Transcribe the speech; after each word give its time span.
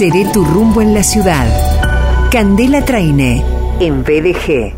Seré 0.00 0.24
tu 0.32 0.42
rumbo 0.42 0.80
en 0.80 0.94
la 0.94 1.02
ciudad. 1.02 1.46
Candela 2.30 2.82
Traine, 2.82 3.44
en 3.80 4.02
BDG. 4.02 4.72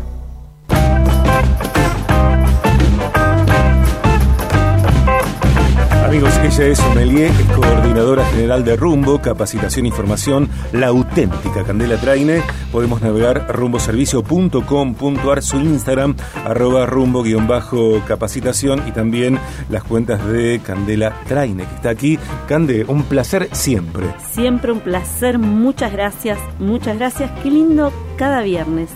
Amigos, 6.05 6.33
ella 6.43 6.65
es 6.65 6.77
Sommelier, 6.77 7.31
es 7.31 7.47
coordinadora 7.93 8.25
general 8.25 8.65
de 8.65 8.75
Rumbo, 8.75 9.21
Capacitación 9.21 9.85
y 9.85 9.91
Formación, 9.91 10.49
la 10.71 10.87
auténtica 10.87 11.63
Candela 11.63 11.97
Traine. 11.97 12.41
Podemos 12.71 13.03
navegar 13.03 13.55
rumboservicio.com.ar, 13.55 15.43
su 15.43 15.57
Instagram, 15.57 16.15
arroba 16.43 16.87
rumbo-capacitación 16.87 18.87
y 18.87 18.93
también 18.93 19.37
las 19.69 19.83
cuentas 19.83 20.25
de 20.25 20.59
Candela 20.65 21.13
Traine, 21.27 21.67
que 21.67 21.75
está 21.75 21.89
aquí. 21.89 22.17
Cande, 22.47 22.83
un 22.87 23.03
placer 23.03 23.47
siempre. 23.51 24.07
Siempre 24.31 24.71
un 24.71 24.79
placer, 24.79 25.37
muchas 25.37 25.91
gracias, 25.91 26.39
muchas 26.57 26.97
gracias. 26.97 27.29
Qué 27.43 27.51
lindo 27.51 27.93
cada 28.17 28.41
viernes. 28.41 28.89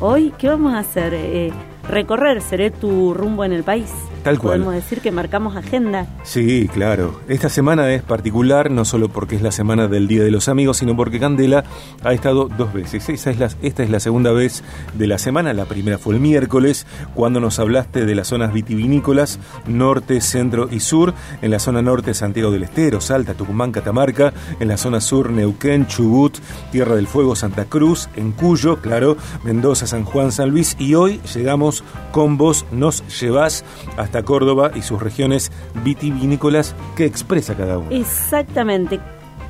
Hoy, 0.00 0.34
¿qué 0.36 0.48
vamos 0.48 0.74
a 0.74 0.80
hacer? 0.80 1.14
Eh, 1.14 1.50
recorrer, 1.88 2.42
seré 2.42 2.70
tu 2.70 3.14
rumbo 3.14 3.46
en 3.46 3.54
el 3.54 3.64
país. 3.64 3.88
Tal 4.24 4.38
cual. 4.38 4.60
Podemos 4.62 4.74
decir 4.74 5.00
que 5.00 5.12
marcamos 5.12 5.54
agenda. 5.54 6.06
Sí, 6.22 6.68
claro. 6.72 7.20
Esta 7.28 7.50
semana 7.50 7.92
es 7.92 8.02
particular, 8.02 8.70
no 8.70 8.86
solo 8.86 9.10
porque 9.10 9.36
es 9.36 9.42
la 9.42 9.52
semana 9.52 9.86
del 9.86 10.08
Día 10.08 10.24
de 10.24 10.30
los 10.30 10.48
Amigos, 10.48 10.78
sino 10.78 10.96
porque 10.96 11.20
Candela 11.20 11.62
ha 12.02 12.12
estado 12.14 12.48
dos 12.48 12.72
veces. 12.72 13.06
Esa 13.10 13.30
es 13.30 13.38
la, 13.38 13.50
esta 13.62 13.82
es 13.82 13.90
la 13.90 14.00
segunda 14.00 14.32
vez 14.32 14.64
de 14.94 15.06
la 15.06 15.18
semana. 15.18 15.52
La 15.52 15.66
primera 15.66 15.98
fue 15.98 16.14
el 16.14 16.20
miércoles, 16.20 16.86
cuando 17.14 17.38
nos 17.38 17.58
hablaste 17.58 18.06
de 18.06 18.14
las 18.14 18.28
zonas 18.28 18.54
vitivinícolas 18.54 19.38
norte, 19.66 20.20
centro 20.22 20.68
y 20.70 20.80
sur. 20.80 21.12
En 21.42 21.50
la 21.50 21.58
zona 21.58 21.82
norte, 21.82 22.14
Santiago 22.14 22.50
del 22.50 22.62
Estero, 22.62 23.02
Salta, 23.02 23.34
Tucumán, 23.34 23.72
Catamarca. 23.72 24.32
En 24.58 24.68
la 24.68 24.78
zona 24.78 25.02
sur, 25.02 25.30
Neuquén, 25.30 25.86
Chubut, 25.86 26.38
Tierra 26.72 26.96
del 26.96 27.06
Fuego, 27.06 27.36
Santa 27.36 27.66
Cruz. 27.66 28.08
En 28.16 28.32
Cuyo, 28.32 28.80
claro, 28.80 29.18
Mendoza, 29.44 29.86
San 29.86 30.04
Juan, 30.04 30.32
San 30.32 30.48
Luis. 30.48 30.76
Y 30.78 30.94
hoy 30.94 31.20
llegamos 31.34 31.84
con 32.10 32.38
vos, 32.38 32.64
nos 32.72 33.04
llevás 33.20 33.64
hasta 33.96 34.13
Córdoba 34.22 34.70
y 34.74 34.82
sus 34.82 35.02
regiones 35.02 35.50
vitivinícolas 35.82 36.74
que 36.96 37.04
expresa 37.04 37.54
cada 37.54 37.78
uno. 37.78 37.90
Exactamente. 37.90 39.00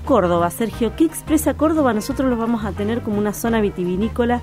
Córdoba, 0.04 0.50
Sergio, 0.50 0.94
¿qué 0.96 1.04
expresa 1.04 1.54
Córdoba? 1.54 1.94
Nosotros 1.94 2.28
lo 2.28 2.36
vamos 2.36 2.64
a 2.64 2.72
tener 2.72 3.02
como 3.02 3.18
una 3.18 3.32
zona 3.32 3.60
vitivinícola 3.60 4.40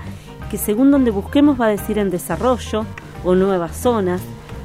que 0.49 0.58
según 0.58 0.92
donde 0.92 1.11
busquemos 1.11 1.59
va 1.59 1.67
a 1.67 1.69
decir 1.69 1.97
en 1.97 2.09
desarrollo 2.09 2.86
o 3.23 3.36
nuevas 3.36 3.75
zonas. 3.77 4.22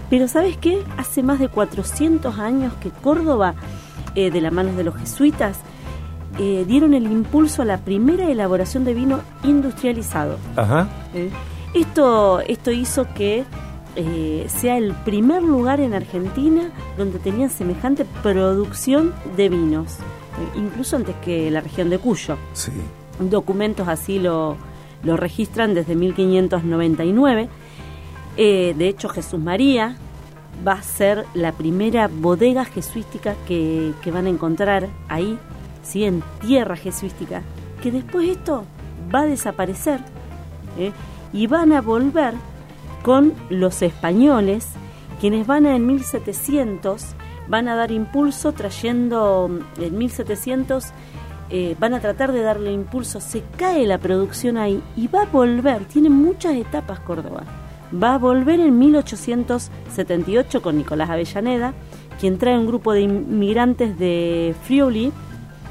Pero 0.08 0.26
¿sabes 0.28 0.56
qué? 0.56 0.82
Hace 0.96 1.22
más 1.22 1.38
de 1.38 1.48
400 1.48 2.38
años 2.38 2.72
que 2.80 2.90
Córdoba, 2.90 3.54
eh, 4.14 4.30
de 4.30 4.40
la 4.40 4.50
mano 4.50 4.72
de 4.72 4.84
los 4.84 4.96
jesuitas, 4.96 5.58
eh, 6.38 6.64
dieron 6.66 6.94
el 6.94 7.04
impulso 7.04 7.62
a 7.62 7.64
la 7.64 7.78
primera 7.78 8.28
elaboración 8.30 8.84
de 8.84 8.94
vino 8.94 9.20
industrializado. 9.42 10.38
Ajá. 10.56 10.88
¿Eh? 11.14 11.30
Esto, 11.74 12.40
esto 12.40 12.70
hizo 12.70 13.06
que 13.14 13.44
eh, 13.96 14.46
sea 14.48 14.76
el 14.76 14.92
primer 14.92 15.42
lugar 15.42 15.80
en 15.80 15.94
Argentina 15.94 16.70
donde 16.96 17.18
tenían 17.18 17.50
semejante 17.50 18.04
producción 18.22 19.14
de 19.36 19.48
vinos, 19.48 19.94
eh, 19.94 20.58
incluso 20.58 20.96
antes 20.96 21.16
que 21.16 21.50
la 21.50 21.60
región 21.60 21.90
de 21.90 21.98
Cuyo. 21.98 22.36
Sí. 22.52 22.72
Documentos 23.18 23.88
así 23.88 24.18
lo, 24.18 24.56
lo 25.02 25.16
registran 25.16 25.74
desde 25.74 25.94
1599. 25.94 27.48
Eh, 28.36 28.74
de 28.76 28.88
hecho, 28.88 29.08
Jesús 29.08 29.40
María 29.40 29.96
va 30.66 30.72
a 30.72 30.82
ser 30.82 31.24
la 31.34 31.52
primera 31.52 32.08
bodega 32.08 32.64
jesuística 32.64 33.34
que, 33.48 33.92
que 34.02 34.10
van 34.10 34.26
a 34.26 34.30
encontrar 34.30 34.88
ahí, 35.08 35.38
¿sí? 35.82 36.04
en 36.04 36.22
tierra 36.40 36.76
jesuística, 36.76 37.42
que 37.82 37.90
después 37.90 38.28
esto 38.28 38.64
va 39.14 39.20
a 39.20 39.26
desaparecer 39.26 40.00
¿eh? 40.78 40.92
y 41.32 41.46
van 41.46 41.72
a 41.72 41.80
volver 41.80 42.34
con 43.06 43.34
los 43.50 43.82
españoles, 43.82 44.66
quienes 45.20 45.46
van 45.46 45.64
a, 45.64 45.76
en 45.76 45.86
1700, 45.86 47.04
van 47.46 47.68
a 47.68 47.76
dar 47.76 47.92
impulso 47.92 48.50
trayendo, 48.50 49.48
en 49.78 49.96
1700 49.96 50.86
eh, 51.50 51.76
van 51.78 51.94
a 51.94 52.00
tratar 52.00 52.32
de 52.32 52.42
darle 52.42 52.72
impulso, 52.72 53.20
se 53.20 53.44
cae 53.56 53.86
la 53.86 53.98
producción 53.98 54.56
ahí 54.56 54.82
y 54.96 55.06
va 55.06 55.22
a 55.22 55.26
volver, 55.26 55.84
tiene 55.84 56.10
muchas 56.10 56.56
etapas 56.56 56.98
Córdoba, 56.98 57.44
va 57.94 58.14
a 58.14 58.18
volver 58.18 58.58
en 58.58 58.76
1878 58.76 60.60
con 60.60 60.76
Nicolás 60.76 61.08
Avellaneda, 61.08 61.74
quien 62.18 62.38
trae 62.38 62.58
un 62.58 62.66
grupo 62.66 62.92
de 62.92 63.02
inmigrantes 63.02 63.96
de 64.00 64.52
Friuli, 64.64 65.12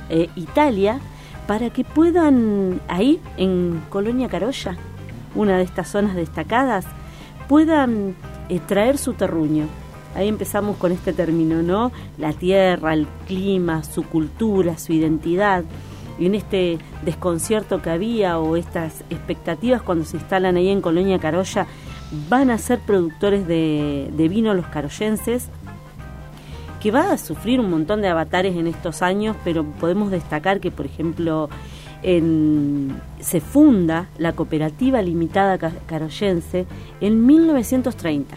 eh, 0.10 0.30
Italia, 0.38 1.02
para 1.48 1.70
que 1.70 1.84
puedan 1.84 2.80
ahí, 2.88 3.20
en 3.36 3.82
Colonia 3.90 4.30
Carolla, 4.30 4.78
una 5.36 5.58
de 5.58 5.64
estas 5.64 5.90
zonas 5.90 6.16
destacadas, 6.16 6.86
puedan 7.48 8.16
eh, 8.50 8.60
traer 8.66 8.98
su 8.98 9.14
terruño. 9.14 9.68
Ahí 10.16 10.28
empezamos 10.28 10.78
con 10.78 10.92
este 10.92 11.12
término, 11.12 11.62
¿no? 11.62 11.92
La 12.18 12.32
tierra, 12.32 12.94
el 12.94 13.08
clima, 13.28 13.84
su 13.84 14.04
cultura, 14.04 14.78
su 14.78 14.94
identidad. 14.94 15.66
Y 16.18 16.28
en 16.28 16.36
este 16.36 16.78
desconcierto 17.04 17.82
que 17.82 17.90
había 17.90 18.40
o 18.40 18.56
estas 18.56 19.02
expectativas 19.10 19.82
cuando 19.82 20.06
se 20.06 20.18
instalan 20.18 20.56
ahí 20.56 20.70
en 20.70 20.80
Colonia 20.80 21.20
Carolla, 21.20 21.68
van 22.30 22.50
a 22.50 22.58
ser 22.58 22.80
productores 22.80 23.46
de, 23.46 24.10
de 24.16 24.28
vino 24.30 24.54
los 24.54 24.68
carollenses, 24.68 25.50
que 26.80 26.92
va 26.92 27.12
a 27.12 27.18
sufrir 27.18 27.60
un 27.60 27.70
montón 27.70 28.02
de 28.02 28.08
avatares 28.08 28.56
en 28.56 28.68
estos 28.68 29.02
años, 29.02 29.36
pero 29.44 29.66
podemos 29.66 30.12
destacar 30.12 30.60
que, 30.62 30.72
por 30.72 30.86
ejemplo, 30.86 31.50
en, 32.04 33.02
se 33.20 33.42
funda 33.42 34.10
la 34.18 34.34
Cooperativa 34.34 35.02
Limitada 35.02 35.58
Carollense 35.86 36.66
en 37.02 37.26
1930. 37.26 38.36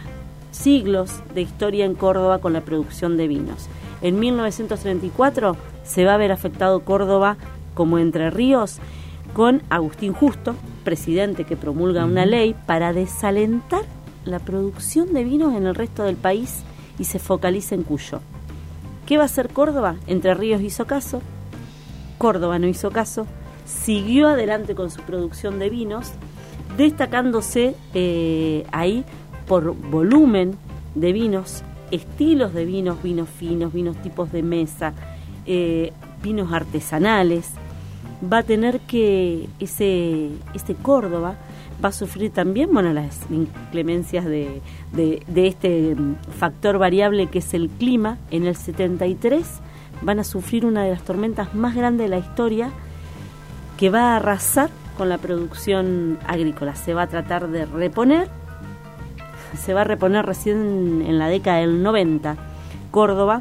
Siglos 0.50 1.22
de 1.34 1.42
historia 1.42 1.84
en 1.84 1.94
Córdoba 1.94 2.38
con 2.38 2.52
la 2.52 2.62
producción 2.62 3.16
de 3.16 3.28
vinos. 3.28 3.68
En 4.00 4.18
1934 4.18 5.56
se 5.84 6.04
va 6.04 6.14
a 6.14 6.18
ver 6.18 6.32
afectado 6.32 6.80
Córdoba 6.80 7.36
como 7.74 7.98
Entre 7.98 8.30
Ríos 8.30 8.78
con 9.34 9.62
Agustín 9.70 10.12
Justo, 10.12 10.54
presidente 10.84 11.44
que 11.44 11.56
promulga 11.56 12.04
una 12.04 12.26
ley 12.26 12.54
para 12.66 12.92
desalentar 12.92 13.82
la 14.24 14.38
producción 14.38 15.12
de 15.12 15.24
vinos 15.24 15.54
en 15.54 15.66
el 15.66 15.74
resto 15.74 16.04
del 16.04 16.16
país 16.16 16.62
y 16.98 17.04
se 17.04 17.18
focaliza 17.18 17.74
en 17.74 17.82
Cuyo. 17.82 18.20
¿Qué 19.06 19.16
va 19.16 19.24
a 19.24 19.26
hacer 19.26 19.48
Córdoba? 19.50 19.96
Entre 20.06 20.34
Ríos 20.34 20.60
hizo 20.60 20.86
caso, 20.86 21.22
Córdoba 22.18 22.58
no 22.58 22.66
hizo 22.66 22.90
caso, 22.90 23.26
siguió 23.68 24.28
adelante 24.28 24.74
con 24.74 24.90
su 24.90 25.02
producción 25.02 25.58
de 25.58 25.70
vinos, 25.70 26.12
destacándose 26.76 27.74
eh, 27.94 28.64
ahí 28.72 29.04
por 29.46 29.74
volumen 29.74 30.56
de 30.94 31.12
vinos, 31.12 31.62
estilos 31.90 32.54
de 32.54 32.64
vinos, 32.64 33.02
vinos 33.02 33.28
finos, 33.28 33.72
vinos 33.72 33.96
tipos 34.02 34.32
de 34.32 34.42
mesa, 34.42 34.94
eh, 35.46 35.92
vinos 36.22 36.52
artesanales. 36.52 37.50
Va 38.20 38.38
a 38.38 38.42
tener 38.42 38.80
que 38.80 39.48
ese, 39.60 40.30
ese 40.54 40.74
Córdoba 40.74 41.36
va 41.82 41.90
a 41.90 41.92
sufrir 41.92 42.32
también 42.32 42.72
bueno, 42.72 42.92
las 42.92 43.20
inclemencias 43.30 44.24
de, 44.24 44.60
de, 44.92 45.22
de 45.28 45.46
este 45.46 45.96
factor 46.36 46.78
variable 46.78 47.28
que 47.28 47.38
es 47.38 47.54
el 47.54 47.68
clima. 47.68 48.18
En 48.30 48.46
el 48.46 48.56
73 48.56 49.46
van 50.02 50.18
a 50.18 50.24
sufrir 50.24 50.66
una 50.66 50.82
de 50.82 50.90
las 50.90 51.02
tormentas 51.02 51.54
más 51.54 51.76
grandes 51.76 52.06
de 52.06 52.16
la 52.16 52.18
historia, 52.18 52.72
que 53.78 53.88
va 53.88 54.12
a 54.12 54.16
arrasar 54.16 54.68
con 54.98 55.08
la 55.08 55.16
producción 55.16 56.18
agrícola. 56.26 56.74
Se 56.74 56.92
va 56.92 57.02
a 57.02 57.06
tratar 57.06 57.48
de 57.48 57.64
reponer, 57.64 58.28
se 59.56 59.72
va 59.72 59.82
a 59.82 59.84
reponer 59.84 60.26
recién 60.26 61.02
en 61.06 61.18
la 61.18 61.28
década 61.28 61.58
del 61.58 61.82
90, 61.82 62.36
Córdoba, 62.90 63.40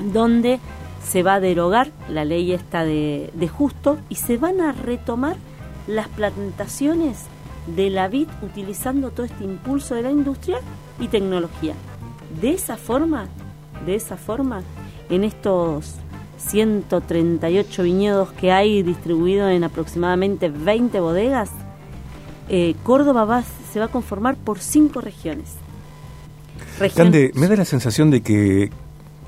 donde 0.00 0.58
se 1.02 1.22
va 1.22 1.34
a 1.34 1.40
derogar 1.40 1.88
la 2.10 2.24
ley 2.24 2.52
esta 2.52 2.84
de, 2.84 3.30
de 3.32 3.48
justo 3.48 3.98
y 4.08 4.16
se 4.16 4.36
van 4.36 4.60
a 4.60 4.72
retomar 4.72 5.36
las 5.86 6.08
plantaciones 6.08 7.26
de 7.68 7.90
la 7.90 8.08
vid 8.08 8.28
utilizando 8.42 9.10
todo 9.10 9.24
este 9.24 9.44
impulso 9.44 9.94
de 9.94 10.02
la 10.02 10.10
industria 10.10 10.58
y 10.98 11.06
tecnología. 11.06 11.74
De 12.40 12.50
esa 12.50 12.76
forma, 12.76 13.28
de 13.86 13.94
esa 13.94 14.16
forma, 14.16 14.62
en 15.08 15.22
estos 15.22 15.94
138 16.38 17.82
viñedos 17.82 18.32
que 18.32 18.52
hay 18.52 18.82
distribuidos 18.82 19.50
en 19.50 19.64
aproximadamente 19.64 20.48
20 20.48 21.00
bodegas, 21.00 21.50
eh, 22.48 22.74
Córdoba 22.82 23.24
va, 23.24 23.42
se 23.72 23.78
va 23.78 23.86
a 23.86 23.88
conformar 23.88 24.36
por 24.36 24.58
cinco 24.58 25.00
regiones. 25.00 25.54
Cande, 26.94 27.32
me 27.34 27.48
da 27.48 27.56
la 27.56 27.64
sensación 27.64 28.10
de 28.10 28.22
que 28.22 28.70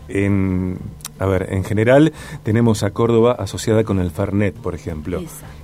en, 0.08 0.78
a 1.18 1.26
ver, 1.26 1.48
en 1.50 1.64
general 1.64 2.12
tenemos 2.42 2.82
a 2.82 2.90
Córdoba 2.90 3.32
asociada 3.38 3.84
con 3.84 3.98
el 3.98 4.10
Fernet, 4.10 4.54
por 4.54 4.74
ejemplo. 4.74 5.22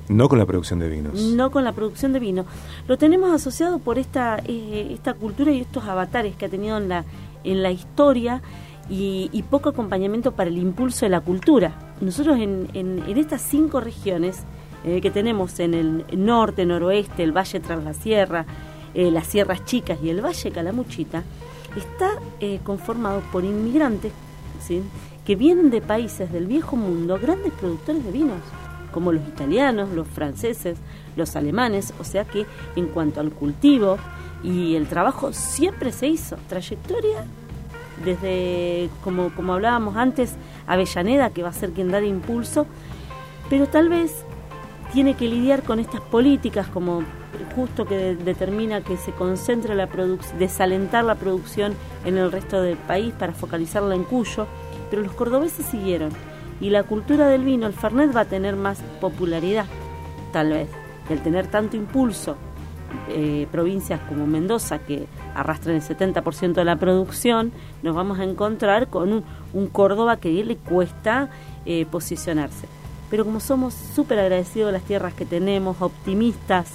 No 0.08 0.28
con 0.28 0.38
la 0.38 0.46
producción 0.46 0.80
de 0.80 0.88
vinos. 0.88 1.14
No 1.14 1.50
con 1.50 1.64
la 1.64 1.72
producción 1.72 2.12
de 2.12 2.20
vino. 2.20 2.44
Lo 2.88 2.98
tenemos 2.98 3.32
asociado 3.32 3.78
por 3.78 3.98
esta, 3.98 4.38
eh, 4.46 4.88
esta 4.92 5.14
cultura 5.14 5.52
y 5.52 5.60
estos 5.60 5.84
avatares 5.84 6.36
que 6.36 6.46
ha 6.46 6.48
tenido 6.48 6.76
en 6.76 6.88
la, 6.88 7.04
en 7.44 7.62
la 7.62 7.70
historia 7.70 8.42
y, 8.88 9.44
poco 9.50 9.70
acompañamiento 9.70 10.32
para 10.32 10.50
el 10.50 10.58
impulso 10.58 11.06
de 11.06 11.10
la 11.10 11.20
cultura. 11.20 11.94
nosotros 12.00 12.38
en, 12.38 12.68
en, 12.74 13.02
estas 13.16 13.40
cinco 13.40 13.80
regiones 13.80 14.44
eh, 14.84 15.00
que 15.00 15.10
tenemos 15.10 15.58
en 15.60 15.74
el 15.74 16.04
norte, 16.12 16.66
noroeste, 16.66 17.22
el 17.22 17.32
Valle 17.32 17.60
tras 17.60 17.82
la 17.82 17.94
Sierra, 17.94 18.44
eh, 18.92 19.10
las 19.10 19.26
Sierras 19.26 19.64
Chicas 19.64 19.98
y 20.02 20.10
el 20.10 20.24
Valle 20.24 20.50
Calamuchita, 20.50 21.24
está 21.76 22.10
eh, 22.40 22.60
conformado 22.62 23.22
por 23.32 23.44
inmigrantes 23.44 24.12
¿sí? 24.60 24.82
que 25.24 25.36
vienen 25.36 25.70
de 25.70 25.80
países 25.80 26.30
del 26.30 26.46
viejo 26.46 26.76
mundo, 26.76 27.18
grandes 27.20 27.52
productores 27.52 28.04
de 28.04 28.12
vinos, 28.12 28.40
como 28.92 29.10
los 29.10 29.26
italianos, 29.26 29.90
los 29.90 30.06
franceses, 30.06 30.78
los 31.16 31.34
alemanes, 31.34 31.94
o 31.98 32.04
sea 32.04 32.24
que 32.24 32.46
en 32.76 32.86
cuanto 32.86 33.20
al 33.20 33.32
cultivo 33.32 33.96
y 34.42 34.76
el 34.76 34.86
trabajo 34.86 35.32
siempre 35.32 35.90
se 35.90 36.08
hizo, 36.08 36.36
trayectoria 36.48 37.24
desde, 38.04 38.90
como, 39.02 39.34
como 39.34 39.54
hablábamos 39.54 39.96
antes, 39.96 40.34
Avellaneda, 40.66 41.30
que 41.30 41.42
va 41.42 41.50
a 41.50 41.52
ser 41.52 41.70
quien 41.70 41.90
da 41.90 42.02
impulso, 42.02 42.66
pero 43.48 43.68
tal 43.68 43.88
vez 43.88 44.24
tiene 44.92 45.14
que 45.14 45.28
lidiar 45.28 45.62
con 45.62 45.80
estas 45.80 46.00
políticas 46.00 46.66
como 46.68 47.02
justo 47.54 47.84
que 47.84 48.14
determina 48.14 48.80
que 48.80 48.96
se 48.96 49.12
concentre 49.12 49.74
la 49.74 49.88
producción, 49.88 50.38
desalentar 50.38 51.04
la 51.04 51.16
producción 51.16 51.74
en 52.04 52.16
el 52.16 52.30
resto 52.30 52.62
del 52.62 52.76
país 52.76 53.12
para 53.12 53.32
focalizarla 53.32 53.94
en 53.94 54.04
Cuyo, 54.04 54.46
pero 54.90 55.02
los 55.02 55.12
cordobeses 55.12 55.66
siguieron 55.66 56.10
y 56.60 56.70
la 56.70 56.84
cultura 56.84 57.28
del 57.28 57.44
vino, 57.44 57.66
el 57.66 57.72
Fernet 57.72 58.14
va 58.14 58.20
a 58.20 58.24
tener 58.26 58.56
más 58.56 58.80
popularidad, 59.00 59.66
tal 60.32 60.50
vez, 60.50 60.68
el 61.10 61.20
tener 61.20 61.48
tanto 61.48 61.76
impulso 61.76 62.36
eh, 63.08 63.46
provincias 63.52 64.00
como 64.08 64.26
Mendoza, 64.26 64.78
que 64.78 65.06
arrastran 65.34 65.76
el 65.76 65.82
70% 65.82 66.54
de 66.54 66.64
la 66.64 66.76
producción, 66.76 67.52
nos 67.82 67.94
vamos 67.94 68.18
a 68.18 68.24
encontrar 68.24 68.88
con 68.88 69.24
un, 69.52 69.66
Córdoba 69.68 70.16
que 70.16 70.30
le 70.30 70.56
cuesta 70.56 71.28
eh, 71.66 71.86
posicionarse. 71.90 72.66
Pero 73.10 73.24
como 73.24 73.40
somos 73.40 73.74
súper 73.74 74.18
agradecidos 74.18 74.68
de 74.68 74.72
las 74.72 74.82
tierras 74.82 75.14
que 75.14 75.24
tenemos, 75.24 75.80
optimistas 75.80 76.72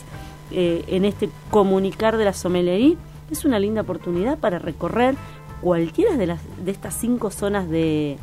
eh, 0.51 0.83
en 0.87 1.05
este 1.05 1.29
comunicar 1.49 2.17
de 2.17 2.25
la 2.25 2.33
sommelería, 2.33 2.95
es 3.31 3.45
una 3.45 3.59
linda 3.59 3.81
oportunidad 3.81 4.37
para 4.37 4.59
recorrer 4.59 5.15
cualquiera 5.61 6.15
de, 6.15 6.27
las, 6.27 6.39
de 6.63 6.71
estas 6.71 6.93
cinco 6.95 7.31
zonas 7.31 7.69
de, 7.69 8.17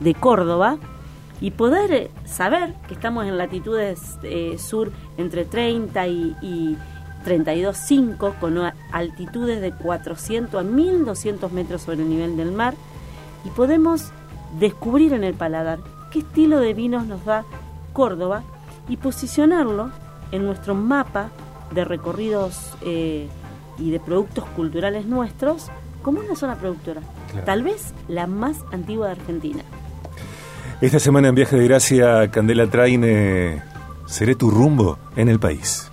de 0.00 0.14
Córdoba 0.14 0.78
y 1.40 1.52
poder 1.52 2.10
saber 2.24 2.74
que 2.88 2.94
estamos 2.94 3.26
en 3.26 3.38
latitudes 3.38 4.18
sur 4.58 4.90
entre 5.16 5.44
30 5.44 6.06
y 6.08 6.76
32.5 7.28 8.38
con 8.38 8.58
altitudes 8.92 9.60
de 9.60 9.72
400 9.72 10.60
a 10.60 10.64
1200 10.64 11.52
metros 11.52 11.82
sobre 11.82 12.02
el 12.02 12.08
nivel 12.08 12.36
del 12.36 12.52
mar 12.52 12.74
y 13.44 13.50
podemos 13.50 14.10
descubrir 14.58 15.12
en 15.12 15.24
el 15.24 15.34
paladar 15.34 15.78
qué 16.10 16.20
estilo 16.20 16.58
de 16.58 16.72
vinos 16.72 17.06
nos 17.06 17.24
da 17.24 17.44
Córdoba 17.92 18.42
y 18.88 18.96
posicionarlo 18.96 19.90
en 20.32 20.46
nuestro 20.46 20.74
mapa 20.74 21.30
de 21.74 21.84
recorridos 21.84 22.72
eh, 22.82 23.28
y 23.78 23.90
de 23.90 24.00
productos 24.00 24.44
culturales 24.56 25.04
nuestros 25.04 25.70
como 26.02 26.20
una 26.20 26.36
zona 26.36 26.56
productora, 26.56 27.02
tal 27.44 27.62
vez 27.62 27.92
la 28.06 28.26
más 28.26 28.58
antigua 28.72 29.08
de 29.08 29.12
Argentina. 29.12 29.62
Esta 30.80 31.00
semana 31.00 31.28
en 31.28 31.34
Viaje 31.34 31.56
de 31.56 31.64
Gracia, 31.64 32.30
Candela 32.30 32.68
Traine, 32.68 33.62
seré 34.06 34.36
tu 34.36 34.50
rumbo 34.50 34.96
en 35.16 35.28
el 35.28 35.38
país. 35.40 35.90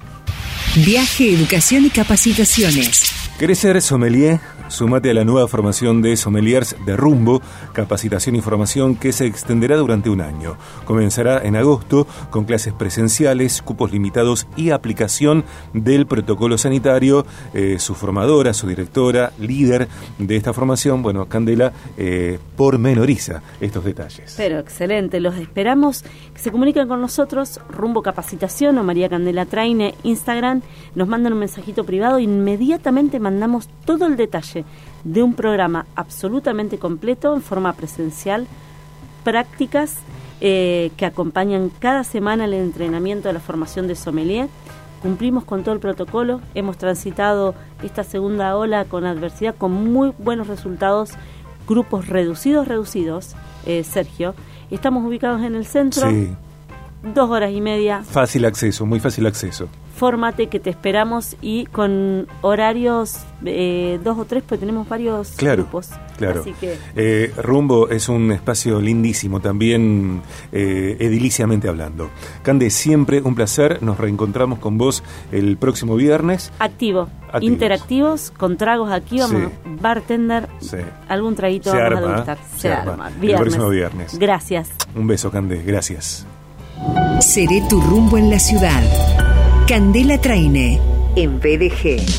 Viaje, 0.83 1.31
educación 1.33 1.85
y 1.85 1.89
capacitaciones. 1.89 3.03
¿Querés 3.39 3.59
ser 3.59 3.81
sommelier? 3.81 4.41
Sumate 4.67 5.11
a 5.11 5.13
la 5.13 5.23
nueva 5.23 5.47
formación 5.47 6.01
de 6.01 6.17
sommeliers 6.17 6.75
de 6.85 6.97
Rumbo, 6.97 7.41
capacitación 7.71 8.35
y 8.35 8.41
formación 8.41 8.95
que 8.95 9.11
se 9.11 9.25
extenderá 9.25 9.77
durante 9.77 10.09
un 10.09 10.21
año. 10.21 10.57
Comenzará 10.85 11.43
en 11.43 11.55
agosto 11.55 12.07
con 12.31 12.45
clases 12.45 12.73
presenciales, 12.73 13.61
cupos 13.61 13.91
limitados 13.91 14.47
y 14.57 14.71
aplicación 14.71 15.43
del 15.73 16.07
protocolo 16.07 16.57
sanitario. 16.57 17.25
Eh, 17.53 17.77
su 17.79 17.93
formadora, 17.93 18.53
su 18.53 18.67
directora, 18.67 19.31
líder 19.39 19.87
de 20.17 20.35
esta 20.35 20.51
formación, 20.51 21.03
bueno, 21.03 21.27
Candela, 21.27 21.71
eh, 21.97 22.39
pormenoriza 22.55 23.43
estos 23.61 23.83
detalles. 23.83 24.33
Pero 24.35 24.59
excelente, 24.59 25.19
los 25.19 25.35
esperamos 25.35 26.03
que 26.33 26.39
se 26.39 26.51
comuniquen 26.51 26.87
con 26.87 27.01
nosotros, 27.01 27.59
Rumbo 27.69 28.01
Capacitación 28.01 28.77
o 28.79 28.83
María 28.83 29.09
Candela 29.09 29.45
Traine, 29.45 29.93
Instagram, 30.03 30.61
nos 30.95 31.07
mandan 31.07 31.33
un 31.33 31.39
mensajito 31.39 31.83
privado, 31.83 32.19
inmediatamente 32.19 33.19
mandamos 33.19 33.69
todo 33.85 34.07
el 34.07 34.17
detalle 34.17 34.54
de 35.03 35.23
un 35.23 35.33
programa 35.33 35.85
absolutamente 35.95 36.77
completo 36.77 37.35
en 37.35 37.41
forma 37.41 37.73
presencial, 37.73 38.47
prácticas 39.23 39.97
eh, 40.41 40.91
que 40.97 41.05
acompañan 41.05 41.71
cada 41.79 42.03
semana 42.03 42.45
el 42.45 42.53
entrenamiento 42.53 43.27
de 43.27 43.33
la 43.33 43.39
formación 43.39 43.87
de 43.87 43.95
sommelier. 43.95 44.47
Cumplimos 45.01 45.43
con 45.43 45.63
todo 45.63 45.73
el 45.73 45.81
protocolo, 45.81 46.41
hemos 46.55 46.77
transitado 46.77 47.55
esta 47.83 48.03
segunda 48.03 48.57
ola 48.57 48.85
con 48.85 49.05
adversidad, 49.05 49.55
con 49.55 49.71
muy 49.71 50.13
buenos 50.17 50.47
resultados, 50.47 51.11
grupos 51.67 52.07
reducidos, 52.07 52.67
reducidos, 52.67 53.35
eh, 53.65 53.83
Sergio. 53.83 54.35
Estamos 54.71 55.05
ubicados 55.05 55.41
en 55.43 55.55
el 55.55 55.65
centro, 55.65 56.07
dos 57.03 57.29
horas 57.29 57.51
y 57.51 57.61
media. 57.61 58.03
Fácil 58.03 58.45
acceso, 58.45 58.85
muy 58.85 58.99
fácil 58.99 59.25
acceso 59.25 59.67
fórmate 59.95 60.47
que 60.47 60.59
te 60.59 60.69
esperamos 60.69 61.37
y 61.41 61.65
con 61.67 62.27
horarios 62.41 63.19
eh, 63.45 63.99
dos 64.03 64.17
o 64.17 64.25
tres, 64.25 64.43
pues 64.45 64.59
tenemos 64.59 64.87
varios 64.87 65.35
grupos. 65.37 65.89
Claro. 66.17 66.41
Así 66.41 66.53
que... 66.53 66.77
Eh, 66.95 67.33
Rumbo 67.37 67.89
es 67.89 68.09
un 68.09 68.31
espacio 68.31 68.81
lindísimo, 68.81 69.39
también 69.39 70.21
eh, 70.51 70.97
ediliciamente 70.99 71.69
hablando. 71.69 72.09
Cande, 72.43 72.69
siempre 72.69 73.21
un 73.21 73.35
placer. 73.35 73.81
Nos 73.81 73.97
reencontramos 73.97 74.59
con 74.59 74.77
vos 74.77 75.03
el 75.31 75.57
próximo 75.57 75.95
viernes. 75.95 76.51
Activo. 76.59 77.09
Interactivos, 77.41 78.31
con 78.31 78.55
tragos 78.55 78.91
aquí, 78.91 79.19
vamos, 79.19 79.51
bartender, 79.81 80.47
algún 81.09 81.35
traguito 81.35 81.71
vamos 81.73 81.97
a 81.97 82.01
degustar. 82.01 82.37
Se, 82.57 82.71
arma. 82.71 83.11
El 83.21 83.35
próximo 83.35 83.67
viernes. 83.67 84.17
Gracias. 84.17 84.69
Un 84.95 85.07
beso, 85.07 85.31
Cande. 85.31 85.61
Gracias. 85.61 86.25
Seré 87.19 87.61
tu 87.69 87.79
rumbo 87.79 88.17
en 88.17 88.29
la 88.29 88.39
ciudad. 88.39 88.83
Candela 89.67 90.19
Traine, 90.19 90.79
en 91.15 91.39
BDG. 91.39 92.15